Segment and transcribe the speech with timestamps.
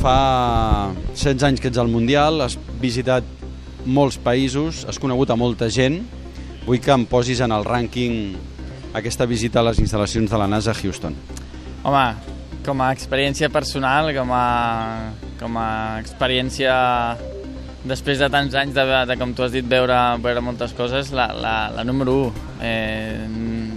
[0.00, 3.24] Fa 16 anys que ets al Mundial, has visitat
[3.86, 6.02] molts països, has conegut a molta gent.
[6.66, 8.34] Vull que em posis en el rànquing
[8.98, 11.14] aquesta visita a les instal·lacions de la NASA a Houston.
[11.86, 12.06] Home,
[12.66, 14.46] com a experiència personal, com a,
[15.38, 15.68] com a
[16.02, 16.74] experiència
[17.86, 21.28] després de tants anys de, de com tu has dit, veure, veure moltes coses, la,
[21.38, 22.44] la, la número 1.
[22.66, 23.26] Eh,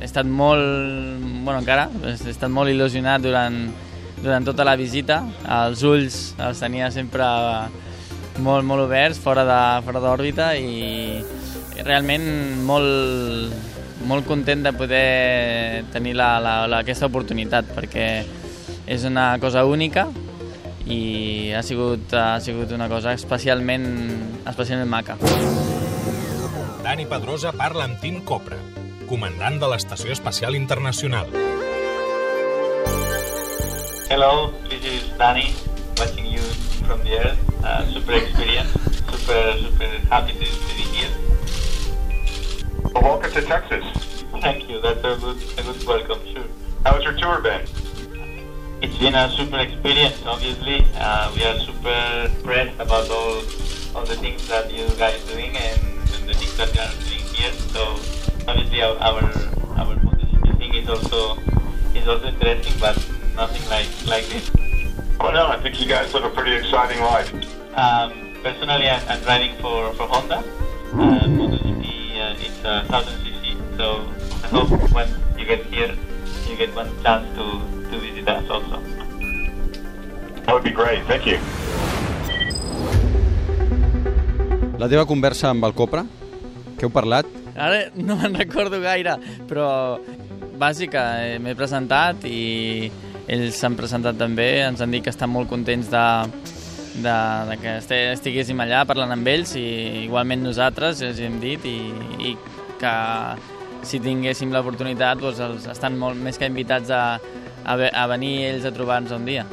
[0.00, 3.62] he estat molt, bueno, encara, he estat molt il·lusionat durant,
[4.22, 5.20] durant tota la visita.
[5.60, 7.26] Els ulls els tenia sempre
[8.40, 11.20] molt, molt oberts, fora d'òrbita i
[11.82, 12.24] realment
[12.66, 13.54] molt,
[14.08, 18.08] molt content de poder tenir la, la, la, aquesta oportunitat perquè
[18.86, 20.08] és una cosa única
[20.86, 23.86] i ha sigut, ha sigut una cosa especialment,
[24.48, 25.18] especialment maca.
[26.82, 28.58] Dani Pedrosa parla amb Tim Copra,
[29.06, 31.30] comandant de l'Estació Espacial Internacional.
[34.12, 35.54] Hello, this is Danny,
[35.96, 36.40] watching you
[36.84, 37.64] from the Earth.
[37.64, 38.70] Uh, super experience,
[39.08, 40.40] super, super happy to,
[40.76, 41.08] be here.
[42.92, 43.82] Well, welcome to Texas.
[44.42, 46.44] Thank you, that's a good, a good welcome, sure.
[46.84, 47.62] How's your tour been?
[48.82, 50.84] It's been a super experience, obviously.
[50.94, 53.40] Uh, we are super impressed about all,
[53.96, 56.92] all the things that you guys are doing and, and the things that you are
[57.00, 57.52] doing here.
[57.72, 57.96] So
[58.46, 59.24] obviously our our,
[59.80, 59.96] our
[60.58, 61.38] thing is also
[61.94, 62.98] is also interesting, but
[63.36, 64.50] nothing like like this.
[65.20, 67.32] Oh no, I think you guys live a pretty exciting life.
[67.76, 70.44] Um, personally, I'm, I'm riding for for Honda.
[70.92, 71.84] Uh, MotoGP
[72.20, 74.04] uh, it's a thousand cc, so
[74.44, 75.94] I hope when you get here,
[76.48, 77.46] you get one chance to
[77.90, 78.82] to visit us also.
[80.44, 81.04] That would be great.
[81.06, 81.38] Thank you.
[84.82, 86.02] La teva conversa amb el Copra,
[86.74, 87.28] què heu parlat?
[87.54, 89.14] Ara no me'n recordo gaire,
[89.46, 89.68] però
[90.58, 92.90] bàsica, eh, m'he presentat i
[93.32, 96.04] ells s'han presentat també, ens han dit que estan molt contents de,
[97.04, 97.16] de,
[97.50, 97.76] de que
[98.12, 99.64] estiguéssim allà parlant amb ells i
[100.04, 101.76] igualment nosaltres els hem dit i,
[102.32, 102.34] i
[102.80, 102.94] que
[103.86, 107.02] si tinguéssim l'oportunitat doncs els, estan molt més que invitats a,
[107.64, 109.46] a, a venir ells a trobar-nos un dia.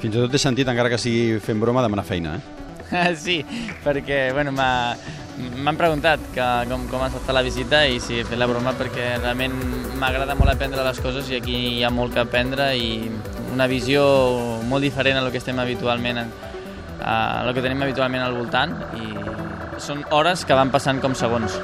[0.00, 2.58] Fins i tot he sentit, encara que sigui fent broma, demanar feina, eh?
[3.24, 3.36] sí,
[3.84, 4.96] perquè bueno, m'ha-
[5.40, 8.74] m'han preguntat que, com, com ha estat la visita i si he fet la broma
[8.78, 9.56] perquè realment
[10.00, 13.10] m'agrada molt aprendre les coses i aquí hi ha molt que aprendre i
[13.52, 14.04] una visió
[14.70, 16.32] molt diferent a lo que estem habitualment en,
[17.02, 19.12] a lo que tenim habitualment al voltant i
[19.80, 21.56] són hores que van passant com segons.